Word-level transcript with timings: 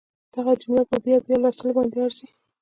دغه 0.33 0.51
جمله 0.61 0.83
په 0.89 0.95
بیا 1.05 1.17
بیا 1.25 1.37
لوستلو 1.41 1.75
باندې 1.77 1.97
ارزي 2.05 2.27